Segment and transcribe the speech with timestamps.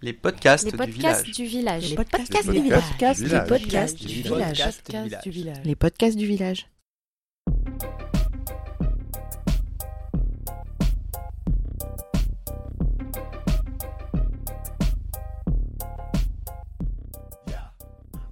[0.00, 1.36] Les podcasts, Les du podcasts village.
[1.36, 1.90] du village.
[1.90, 2.82] Les podcasts du village.
[2.88, 4.22] podcasts Les podcasts Du village.
[4.22, 4.58] village.
[4.58, 5.60] Podcast du village.
[5.64, 6.66] Les podcasts du village.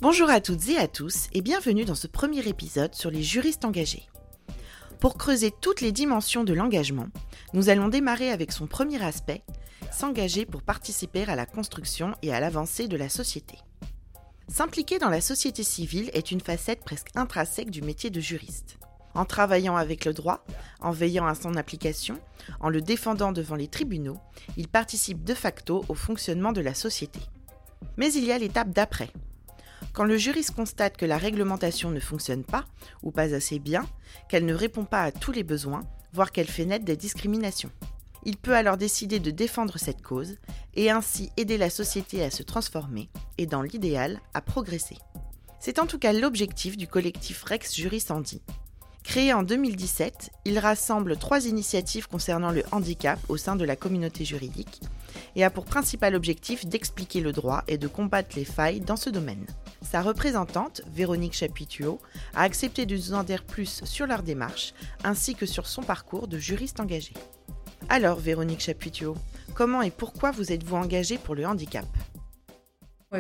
[0.00, 3.64] Bonjour à toutes et à tous et bienvenue dans ce premier épisode sur les juristes
[3.64, 4.06] engagés.
[5.00, 7.08] Pour creuser toutes les dimensions de l'engagement,
[7.52, 9.42] nous allons démarrer avec son premier aspect,
[9.92, 13.58] s'engager pour participer à la construction et à l'avancée de la société.
[14.48, 18.78] S'impliquer dans la société civile est une facette presque intrinsèque du métier de juriste.
[19.14, 20.44] En travaillant avec le droit,
[20.80, 22.18] en veillant à son application,
[22.60, 24.18] en le défendant devant les tribunaux,
[24.56, 27.20] il participe de facto au fonctionnement de la société.
[27.96, 29.10] Mais il y a l'étape d'après.
[29.92, 32.64] Quand le juriste constate que la réglementation ne fonctionne pas,
[33.02, 33.86] ou pas assez bien,
[34.28, 37.70] qu'elle ne répond pas à tous les besoins, voire qu'elle fait naître des discriminations.
[38.24, 40.36] Il peut alors décider de défendre cette cause
[40.74, 43.08] et ainsi aider la société à se transformer
[43.38, 44.96] et, dans l'idéal, à progresser.
[45.60, 48.42] C'est en tout cas l'objectif du collectif Rex Juristandi.
[49.06, 54.24] Créé en 2017, il rassemble trois initiatives concernant le handicap au sein de la communauté
[54.24, 54.80] juridique
[55.36, 59.08] et a pour principal objectif d'expliquer le droit et de combattre les failles dans ce
[59.08, 59.46] domaine.
[59.80, 62.00] Sa représentante, Véronique Chapituo,
[62.34, 66.26] a accepté de nous en dire plus sur leur démarche ainsi que sur son parcours
[66.26, 67.14] de juriste engagé.
[67.88, 69.16] Alors, Véronique Chapituo,
[69.54, 71.86] comment et pourquoi vous êtes-vous engagée pour le handicap?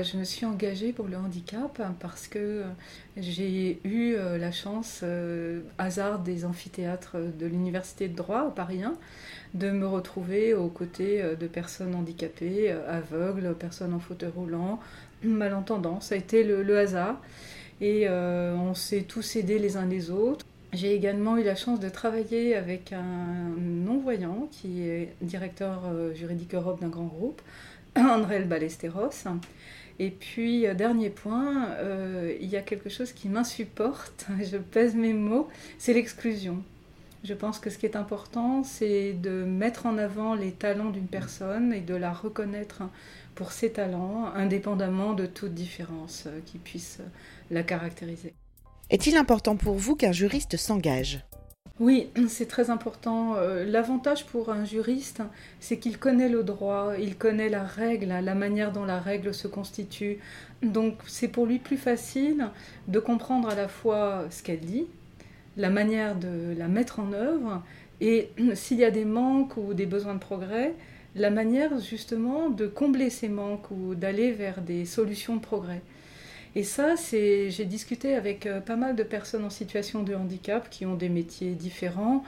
[0.02, 2.64] Je me suis engagée pour le handicap parce que
[3.16, 8.82] j'ai eu euh, la chance, euh, hasard des amphithéâtres de l'Université de droit à Paris
[8.82, 8.94] 1,
[9.54, 14.80] de me retrouver aux côtés euh, de personnes handicapées, aveugles, personnes en fauteuil roulant,
[15.22, 16.00] malentendants.
[16.00, 17.20] Ça a été le, hasard
[17.80, 20.44] et on s'est tous aidés les uns les autres.
[20.72, 25.82] J'ai également eu la chance de travailler avec un non-voyant qui est directeur
[26.14, 27.40] juridique Europe d'un grand groupe,
[28.10, 29.26] André Ballesteros.
[29.98, 34.94] Et puis, euh, dernier point, euh, il y a quelque chose qui m'insupporte, je pèse
[34.94, 36.62] mes mots, c'est l'exclusion.
[37.24, 41.06] Je pense que ce qui est important, c'est de mettre en avant les talents d'une
[41.08, 42.82] personne et de la reconnaître
[43.34, 46.98] pour ses talents, indépendamment de toute différence euh, qui puisse
[47.50, 48.34] la caractériser.
[48.90, 51.24] Est-il important pour vous qu'un juriste s'engage?
[51.78, 53.34] Oui, c'est très important.
[53.36, 55.22] Euh, L'avantage pour un juriste,
[55.60, 59.48] c'est qu'il connaît le droit, il connaît la règle, la manière dont la règle se
[59.48, 60.18] constitue.
[60.62, 62.48] Donc c'est pour lui plus facile
[62.88, 64.86] de comprendre à la fois ce qu'elle dit,
[65.56, 67.62] la manière de la mettre en œuvre,
[68.00, 70.74] et s'il y a des manques ou des besoins de progrès,
[71.14, 75.82] la manière justement de combler ces manques ou d'aller vers des solutions de progrès.
[76.56, 80.70] Et ça, c'est, j'ai discuté avec euh, pas mal de personnes en situation de handicap
[80.70, 82.24] qui ont des métiers différents.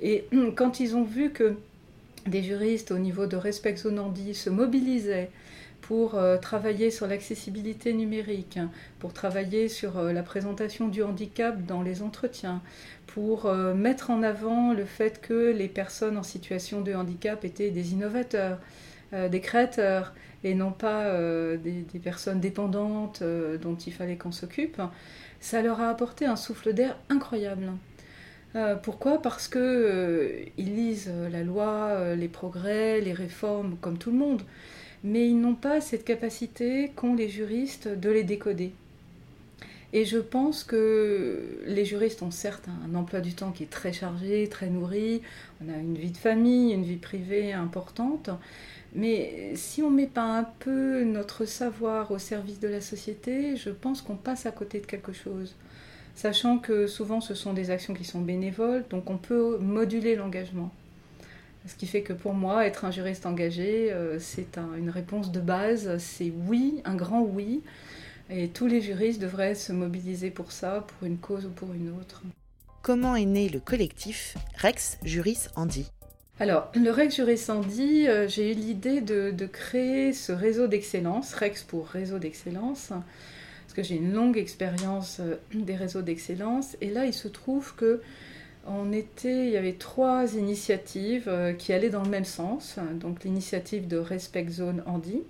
[0.00, 0.24] Et
[0.56, 1.56] quand ils ont vu que
[2.26, 5.28] des juristes au niveau de Respect Zonandi se mobilisaient
[5.82, 8.58] pour euh, travailler sur l'accessibilité numérique,
[8.98, 12.62] pour travailler sur euh, la présentation du handicap dans les entretiens,
[13.06, 17.92] pour mettre en avant le fait que les personnes en situation de handicap étaient des
[17.92, 18.58] innovateurs,
[19.12, 20.12] des créateurs,
[20.44, 24.80] et non pas euh, des, personnes dépendantes euh, dont il fallait qu'on s'occupe,
[25.40, 27.72] ça leur a apporté un souffle d'air incroyable.
[28.54, 29.20] Euh, pourquoi?
[29.20, 34.10] Parce que euh, ils lisent euh, la loi, euh, les progrès, les réformes, comme tout
[34.10, 34.42] le monde,
[35.04, 38.72] mais ils n'ont pas cette capacité qu'ont les juristes de les décoder.
[39.92, 43.92] Et je pense que les juristes ont certes un emploi du temps qui est très
[43.92, 45.22] chargé, très nourri,
[45.64, 48.30] on a une vie de famille, une vie privée importante,
[48.96, 53.56] mais si on ne met pas un peu notre savoir au service de la société,
[53.56, 55.54] je pense qu'on passe à côté de quelque chose.
[56.14, 60.72] Sachant que souvent ce sont des actions qui sont bénévoles, donc on peut moduler l'engagement.
[61.66, 65.32] Ce qui fait que pour moi, être un juriste engagé, euh, c'est un- une réponse
[65.32, 67.60] de base, c'est oui, un grand oui.
[68.30, 71.90] Et tous les juristes devraient se mobiliser pour ça, pour une cause ou pour une
[71.90, 72.22] autre.
[72.82, 75.86] Comment est né le collectif Rex Juris Andy?
[76.38, 81.86] Alors, le Rex Juristandi, euh, j'ai eu l'idée de, créer ce réseau d'excellence, Rex pour
[81.86, 86.76] réseau d'excellence, parce que j'ai une longue expérience euh, des réseaux d'excellence.
[86.82, 88.02] Et là, il se trouve que
[88.68, 92.78] il y avait trois initiatives euh, qui allaient dans le même sens.
[93.00, 95.22] Donc, l'initiative de Respect Zone Andy.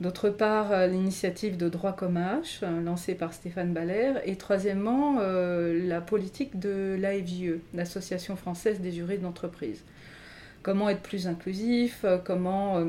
[0.00, 4.14] D'autre part, euh, l'initiative de droit comme H, lancée par Stéphane Baller.
[4.24, 9.82] Et troisièmement, la politique de l'AFJE, l'Association française des jurys d'entreprise
[10.64, 12.86] comment être plus inclusif, euh, comment euh,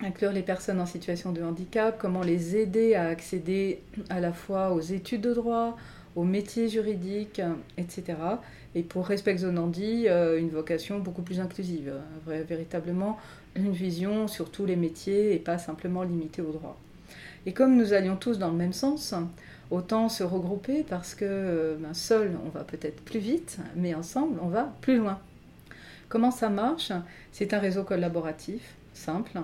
[0.00, 4.72] inclure les personnes en situation de handicap, comment les aider à accéder à la fois
[4.72, 5.76] aux études de droit,
[6.14, 7.42] aux métiers juridiques,
[7.76, 8.14] etc.
[8.76, 11.92] Et pour Respect Zonandi, euh, une vocation beaucoup plus inclusive,
[12.26, 13.18] véritablement
[13.56, 16.78] une vision sur tous les métiers et pas simplement limitée au droit.
[17.46, 19.14] Et comme nous allions tous dans le même sens,
[19.70, 24.38] autant se regrouper parce que euh, ben, seul on va peut-être plus vite, mais ensemble
[24.42, 25.18] on va plus loin.
[26.08, 26.92] Comment ça marche?
[27.32, 29.40] C'est un réseau collaboratif, simple,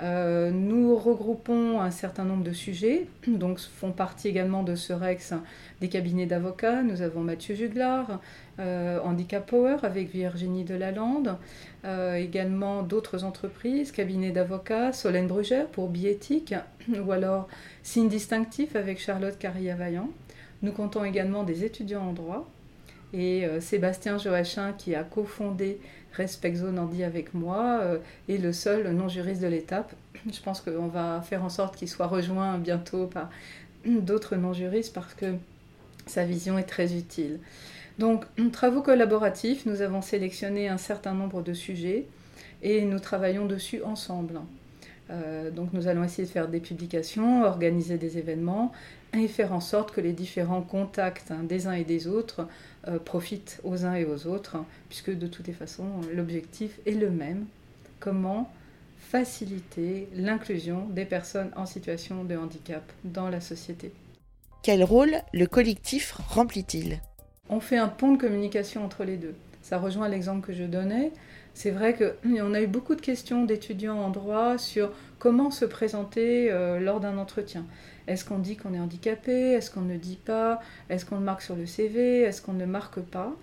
[0.00, 5.34] euh, nous regroupons un certain nombre de sujets, donc font partie également de ce REX
[5.80, 6.82] des cabinets d'avocats.
[6.82, 8.20] Nous avons Mathieu Juglar,
[8.58, 11.36] euh, Handicap Power avec Virginie Delalande,
[11.84, 16.54] euh, également d'autres entreprises, cabinets d'avocats, Solène Brugère pour Biéthique,
[17.06, 17.48] ou alors
[17.84, 20.10] Signe Distinctif avec Charlotte Carrier-Vaillant.
[20.62, 22.48] Nous comptons également des étudiants en droit
[23.14, 25.78] et Sébastien Joachin qui a cofondé
[26.14, 29.92] Respect Nandi avec moi euh, et le seul non-juriste de l'étape.
[30.30, 33.30] Je pense qu'on va faire en sorte qu'il soit rejoint bientôt par
[33.86, 35.34] d'autres non-juristes parce que
[36.06, 37.40] sa vision est très utile.
[37.98, 42.06] Donc, travaux collaboratifs, nous avons sélectionné un certain nombre de sujets
[42.62, 44.40] et nous travaillons dessus ensemble.
[45.10, 48.72] Euh, donc nous allons essayer de faire des publications, organiser des événements
[49.12, 52.48] et faire en sorte que les différents contacts hein, des uns et des autres
[52.88, 54.56] euh, profitent aux uns et aux autres,
[54.88, 57.46] puisque de toutes les façons, l'objectif est le même.
[58.00, 58.50] Comment
[58.98, 63.92] faciliter l'inclusion des personnes en situation de handicap dans la société?
[64.62, 67.00] Quel rôle le collectif remplit-il?
[67.50, 69.34] On fait un pont de communication entre les deux.
[69.60, 71.12] Ça rejoint l'exemple que je donnais.
[71.54, 74.90] C'est vrai qu'on a eu beaucoup de questions d'étudiants en droit sur
[75.20, 77.64] comment se présenter euh, lors d'un entretien.
[78.08, 79.52] Est-ce qu'on dit qu'on est handicapé?
[79.52, 80.60] Est-ce qu'on ne dit pas?
[80.90, 83.34] Est-ce qu'on le marque sur le CV Est-ce qu'on ne marque pas?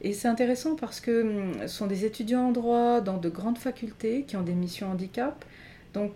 [0.00, 3.58] Et c'est intéressant parce que hum, ce sont des étudiants en droit dans de grandes
[3.58, 5.44] facultés qui ont des missions handicap.
[5.92, 6.12] Donc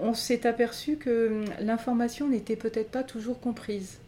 [0.00, 3.98] on s'est aperçu que hum, l'information n'était peut-être pas toujours comprise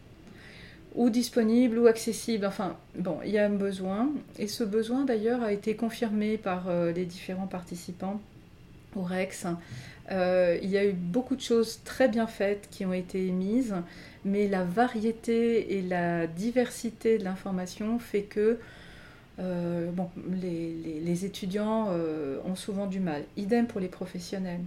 [0.98, 2.44] ou disponible ou accessible.
[2.44, 4.10] Enfin, bon, il y a un besoin.
[4.38, 8.20] Et ce besoin, d'ailleurs, a été confirmé par euh, les différents participants
[8.96, 9.46] au REX.
[10.10, 13.76] Euh, il y a eu beaucoup de choses très bien faites qui ont été émises,
[14.24, 18.58] mais la variété et la diversité de l'information fait que
[19.38, 19.90] euh,
[20.42, 21.90] les, étudiants
[22.44, 23.22] ont souvent du mal.
[23.36, 24.62] Idem pour les professionnels.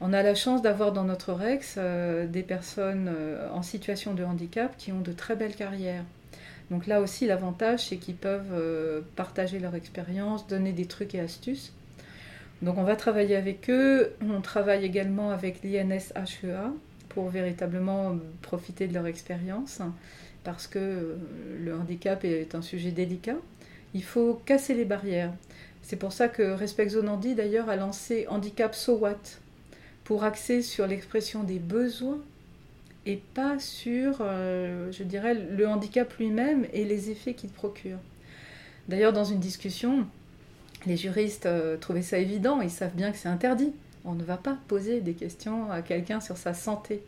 [0.00, 3.10] On a la chance d'avoir dans notre REX des personnes
[3.52, 6.04] en situation de handicap qui ont de très belles carrières.
[6.70, 11.72] Donc là aussi, l'avantage, c'est qu'ils peuvent partager leur expérience, donner des trucs et astuces.
[12.62, 14.12] Donc on va travailler avec eux.
[14.20, 16.72] On travaille également avec l'INSHEA
[17.08, 19.80] pour véritablement profiter de leur expérience
[20.44, 21.16] parce que
[21.58, 23.36] le handicap est un sujet délicat.
[23.94, 25.32] Il faut casser les barrières.
[25.82, 29.20] C'est pour ça que Respect Zonandi d'ailleurs a lancé Handicap So What
[30.06, 32.20] pour axer sur l'expression des besoins
[33.06, 37.98] et pas sur, euh, je dirais, le handicap lui-même et les effets qu'il procure.
[38.88, 40.06] D'ailleurs, dans une discussion,
[40.86, 43.72] les juristes euh, trouvaient ça évident, ils savent bien que c'est interdit.
[44.04, 47.02] On ne va pas poser des questions à quelqu'un sur sa santé.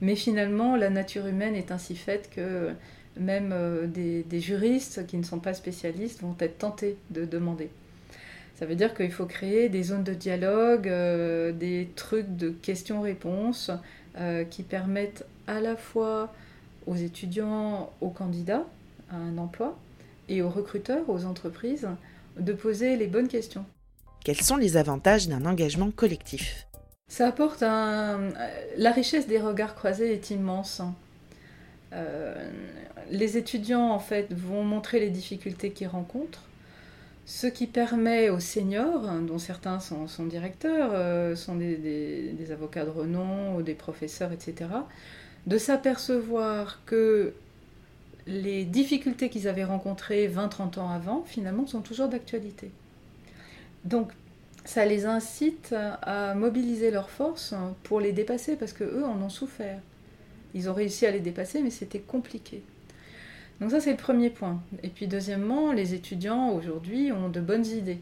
[0.00, 2.70] Mais finalement, la nature humaine est ainsi faite que
[3.18, 7.68] même euh, des, juristes qui ne sont pas spécialistes vont être tentés de demander.
[8.58, 13.70] Ça veut dire qu'il faut créer des zones de dialogue, euh, des trucs de questions-réponses
[14.50, 16.32] qui permettent à la fois
[16.88, 18.64] aux étudiants, aux candidats
[19.12, 19.78] à un emploi
[20.28, 21.88] et aux recruteurs, aux entreprises,
[22.36, 23.64] de poser les bonnes questions.
[24.24, 26.66] Quels sont les avantages d'un engagement collectif?
[27.08, 28.32] Ça apporte un...
[28.76, 30.82] La richesse des regards croisés est immense.
[31.92, 32.50] Euh,
[33.10, 36.42] les étudiants, en fait, vont montrer les difficultés qu'ils rencontrent,
[37.28, 43.60] ce qui permet aux seniors, dont certains sont, directeurs, euh, sont des, avocats de renom
[43.60, 44.70] des professeurs, etc.,
[45.46, 47.34] de s'apercevoir que
[48.26, 52.70] les difficultés qu'ils avaient rencontrées 20-30 ans avant, finalement, sont toujours d'actualité.
[53.84, 54.10] Donc,
[54.64, 59.80] ça les incite à mobiliser leurs forces pour les dépasser, parce qu'eux en ont souffert.
[60.54, 62.62] Ils ont réussi à les dépasser, mais c'était compliqué.
[63.60, 64.62] Donc ça, c'est le premier point.
[64.82, 67.98] Et puis deuxièmement, les étudiants aujourd'hui ont de bonnes idées.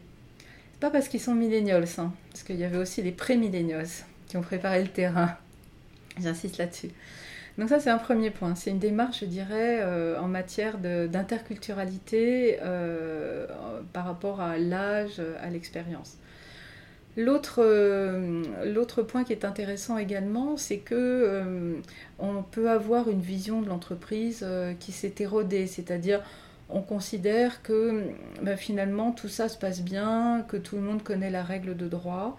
[0.73, 3.87] C'est pas parce qu'ils sont millénials, hein, parce qu'il y avait aussi les pré-millénials
[4.27, 5.35] qui ont préparé le terrain.
[6.19, 6.89] J'insiste là-dessus.
[7.57, 8.53] Donc ça, c'est un premier point.
[8.53, 13.47] C'est une démarche, je dirais, euh, en matière d'interculturalité euh,
[13.93, 16.17] par rapport à l'âge, à l'expérience.
[17.17, 21.81] Euh, l'autre point qui est intéressant également, c'est que
[22.19, 24.45] on peut avoir une vision de l'entreprise
[24.79, 26.21] qui s'est érodée, c'est-à-dire
[26.69, 28.03] on considère que
[28.41, 31.87] bah, finalement tout ça se passe bien, que tout le monde connaît la règle de
[31.87, 32.37] droit,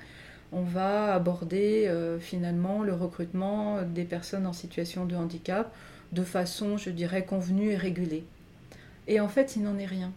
[0.52, 5.74] on va aborder euh, finalement le recrutement des personnes en situation de handicap
[6.12, 8.24] de façon, je dirais, convenue et régulée.
[9.08, 10.10] Et en fait, il n'en est rien.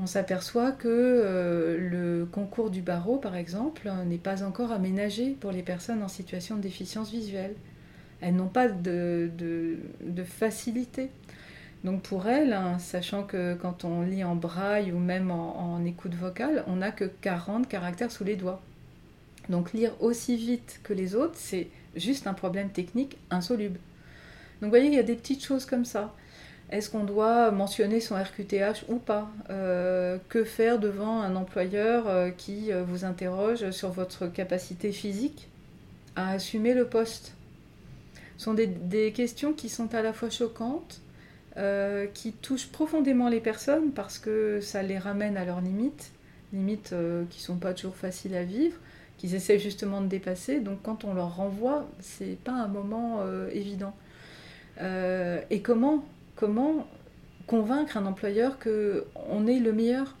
[0.00, 5.50] On s'aperçoit que euh, le concours du barreau, par exemple, n'est pas encore aménagé pour
[5.50, 7.54] les personnes en situation de déficience visuelle.
[8.20, 9.30] Elles n'ont pas de,
[10.24, 11.10] facilité.
[11.84, 15.84] Donc pour elles, hein, sachant que quand on lit en braille ou même en, en
[15.84, 18.60] écoute vocale, on n'a que 40 caractères sous les doigts.
[19.48, 23.78] Donc lire aussi vite que les autres, c'est juste un problème technique insoluble.
[24.60, 26.14] Donc vous voyez, il y a des petites choses comme ça.
[26.70, 32.30] Est-ce qu'on doit mentionner son RQTH ou pas euh, Que faire devant un employeur euh,
[32.30, 35.48] qui euh, vous interroge sur votre capacité physique
[36.14, 37.32] à assumer le poste?
[38.36, 41.00] Ce sont des, questions qui sont à la fois choquantes,
[42.14, 46.12] qui touchent profondément les personnes parce que ça les ramène à leurs limites,
[46.52, 46.94] limites
[47.30, 48.76] qui ne sont pas toujours faciles à vivre,
[49.16, 50.60] qu'ils essaient justement de dépasser.
[50.60, 53.92] Donc quand on leur renvoie, c'est pas un moment évident.
[54.80, 56.04] et comment
[56.38, 56.86] comment
[57.46, 60.16] convaincre un employeur qu'on est le meilleur,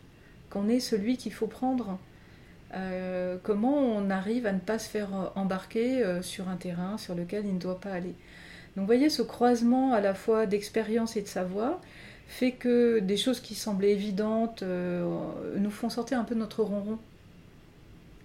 [0.50, 1.98] qu'on est celui qu'il faut prendre
[2.74, 7.14] euh, Comment on arrive à ne pas se faire embarquer euh, sur un terrain sur
[7.14, 8.14] lequel il ne doit pas aller
[8.74, 11.80] Donc vous voyez, ce croisement à la fois d'expérience et de savoir
[12.26, 15.06] fait que des choses qui semblaient évidentes euh,
[15.56, 16.98] nous font sortir un peu notre ronron.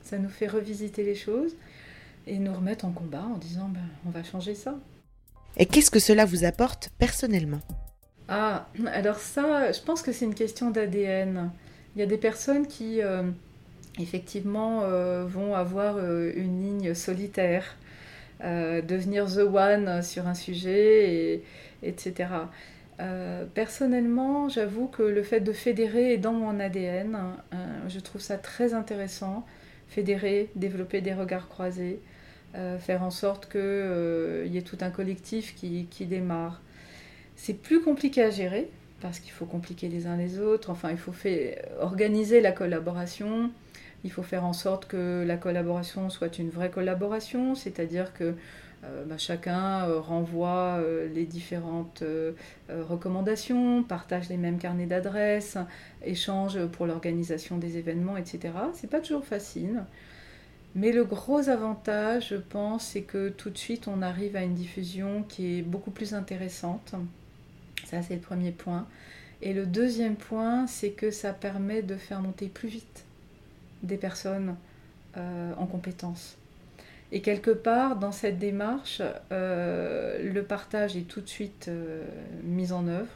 [0.02, 1.56] Ça nous fait revisiter les choses
[2.26, 4.76] et nous remettre en combat en disant ben, on va changer ça.
[5.58, 7.62] Et qu'est-ce que cela vous apporte personnellement?
[8.36, 11.52] Ah, alors ça, je pense que c'est une question d'ADN.
[11.96, 13.22] Il y a des personnes qui, euh,
[14.00, 17.76] effectivement, euh, vont avoir euh, une ligne solitaire,
[18.42, 21.44] devenir the one sur un sujet,
[21.84, 22.30] etc.
[23.54, 27.18] personnellement, j'avoue que le fait de fédérer est dans mon ADN.
[27.88, 29.46] je trouve ça très intéressant.
[29.90, 32.00] Fédérer, développer des regards croisés.
[32.80, 36.60] Faire en sorte qu'il y ait tout un collectif qui, démarre.
[37.36, 38.70] C'est plus compliqué à gérer
[39.02, 41.14] parce qu'il faut compliquer les uns les autres, enfin il faut
[41.82, 43.52] organiser la collaboration,
[44.06, 48.34] il faut faire en sorte que la collaboration soit une vraie collaboration, c'est-à-dire que
[48.86, 50.80] euh, bah, chacun renvoie
[51.14, 52.02] les différentes
[52.70, 55.58] recommandations, partage les mêmes carnets d'adresses,
[56.06, 58.54] échange pour l'organisation des événements, etc.
[58.74, 59.84] C'est pas toujours facile.
[60.76, 64.56] Mais le gros avantage, je pense, c'est que tout de suite, on arrive à une
[64.56, 66.96] diffusion qui est beaucoup plus intéressante.
[67.94, 68.88] Ça, c'est le premier point.
[69.44, 73.06] Et le deuxième point, c'est que ça permet de faire monter plus vite
[73.84, 74.56] des personnes
[75.16, 76.36] euh, en compétences.
[77.12, 82.04] Et quelque part, dans cette démarche, euh, le partage est tout de suite euh,
[82.42, 83.14] mis en œuvre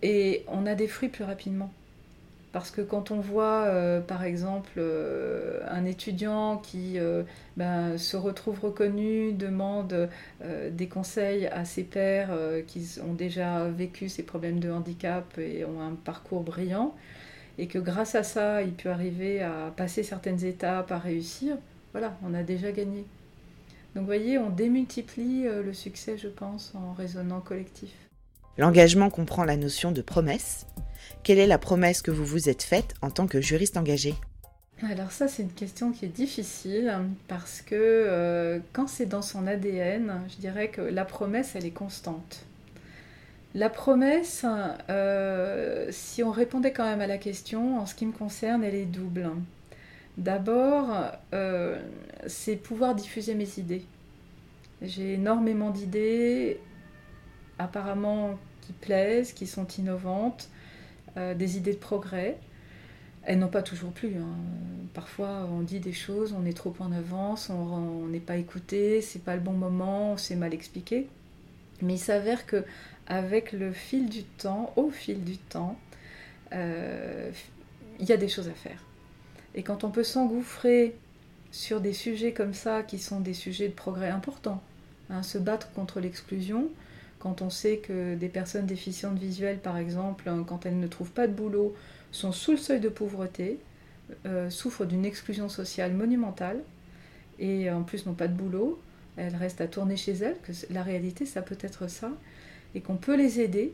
[0.00, 1.70] et on a des fruits plus rapidement.
[2.54, 7.24] Parce que quand on voit, euh, par exemple, euh, un étudiant qui euh,
[7.56, 10.08] ben, se retrouve reconnu, demande
[10.70, 12.30] des conseils à ses pairs
[12.68, 16.94] qui ont déjà vécu ces problèmes de handicap et ont un parcours brillant,
[17.58, 21.56] et que grâce à ça, il peut arriver à passer certaines étapes, à réussir,
[21.90, 23.04] voilà, on a déjà gagné.
[23.96, 27.90] Donc vous voyez, on démultiplie le succès, je pense, en raisonnant collectif.
[28.56, 30.66] L'engagement comprend la notion de promesse,
[31.24, 34.14] quelle est la promesse que vous vous êtes faite en tant que juriste engagé?
[34.82, 36.92] Alors ça, c'est une question qui est difficile
[37.26, 41.70] parce que euh, quand c'est dans son ADN, je dirais que la promesse, elle est
[41.70, 42.44] constante.
[43.54, 44.44] La promesse,
[44.90, 48.74] euh, si on répondait quand même à la question, en ce qui me concerne, elle
[48.74, 49.30] est double.
[50.18, 50.90] D'abord,
[51.32, 51.80] euh,
[52.26, 53.84] c'est pouvoir diffuser mes idées.
[54.82, 56.60] J'ai énormément d'idées,
[57.58, 60.48] apparemment qui plaisent, qui sont innovantes,
[61.16, 62.36] euh, des idées de progrès.
[63.22, 64.16] Elles n'ont pas toujours plu.
[64.16, 64.36] Hein.
[64.92, 69.22] Parfois, on dit des choses, on est trop en avance, on n'est pas écouté, c'est
[69.22, 71.08] pas le bon moment, c'est mal expliqué.
[71.82, 72.64] Mais il s'avère que
[73.06, 75.78] avec le fil du temps, au fil du temps,
[76.52, 77.30] euh,
[77.98, 78.82] il y a des choses à faire.
[79.54, 80.96] Et quand on peut s'engouffrer
[81.52, 84.62] sur des sujets comme ça, qui sont des sujets de progrès importants,
[85.10, 86.68] hein, se battre contre l'exclusion,
[87.24, 91.10] quand on sait que des personnes déficientes visuelles, par exemple, hein, quand elles ne trouvent
[91.10, 91.74] pas de boulot,
[92.12, 93.58] sont sous le seuil de pauvreté,
[94.26, 96.58] euh, souffrent d'une exclusion sociale monumentale,
[97.38, 98.78] et en plus n'ont pas de boulot,
[99.16, 102.10] elles restent à tourner chez elles, que la réalité, ça peut être ça,
[102.74, 103.72] et qu'on peut les aider,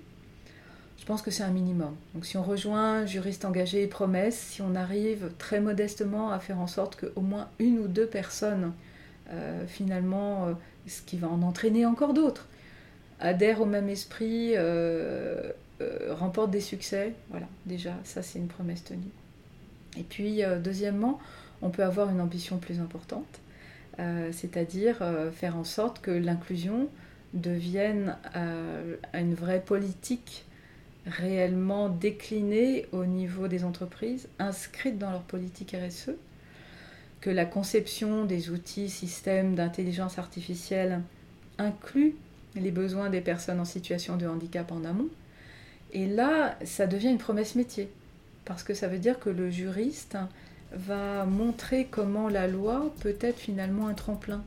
[0.97, 1.97] je pense que c'est un minimum.
[2.15, 6.61] Donc si on rejoint juriste engagé et promesse, si on arrive très modestement à faire
[6.61, 8.73] en sorte qu'au moins une ou deux personnes,
[9.33, 10.53] euh, finalement, euh,
[10.87, 12.47] ce qui va en entraîner encore d'autres,
[13.21, 17.13] adhèrent au même esprit, euh, euh, remportent des succès.
[17.31, 19.13] Voilà, déjà, ça c'est une promesse tenue.
[19.97, 21.21] Et puis, euh, deuxièmement,
[21.63, 23.41] on peut avoir une ambition plus importante,
[24.33, 26.89] c'est-à-dire faire en sorte que l'inclusion
[27.35, 30.47] deviennent à une vraie politique
[31.07, 36.13] réellement déclinée au niveau des entreprises, inscrites dans leur politique RSE,
[37.21, 41.03] que la conception des outils, systèmes d'intelligence artificielle
[41.59, 42.17] inclut
[42.57, 45.09] les besoins des personnes en situation de handicap en amont.
[45.93, 47.91] Et là, ça devient une promesse métier,
[48.45, 50.17] parce que ça veut dire que le juriste
[50.73, 54.43] va montrer comment la loi peut être finalement un tremplin.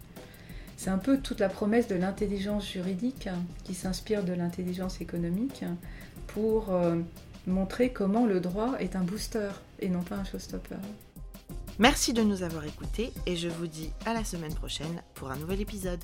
[0.77, 3.29] C'est un peu toute la promesse de l'intelligence juridique
[3.63, 5.63] qui s'inspire de l'intelligence économique
[6.27, 6.95] pour euh,
[7.47, 10.75] montrer comment le droit est un booster et non pas un showstopper.
[11.79, 15.37] Merci de nous avoir écoutés et je vous dis à la semaine prochaine pour un
[15.37, 16.03] nouvel épisode.